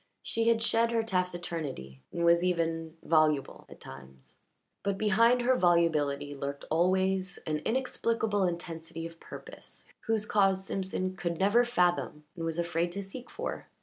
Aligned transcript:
She 0.23 0.47
had 0.47 0.63
shed 0.63 0.89
her 0.89 1.03
taciturnity 1.03 2.01
and 2.11 2.25
was 2.25 2.43
even 2.43 2.97
voluble 3.03 3.67
at 3.69 3.79
times. 3.79 4.35
But 4.81 4.97
behind 4.97 5.43
her 5.43 5.55
volubility 5.55 6.33
lurked 6.35 6.65
always 6.71 7.37
an 7.45 7.59
inexplicable 7.59 8.45
intensity 8.47 9.05
of 9.05 9.19
purpose 9.19 9.85
whose 10.07 10.25
cause 10.25 10.65
Simpson 10.65 11.15
could 11.15 11.37
never 11.37 11.63
fathom 11.65 12.23
and 12.35 12.43
was 12.43 12.57
afraid 12.57 12.91
to 12.93 13.03
seek 13.03 13.29
for. 13.29 13.67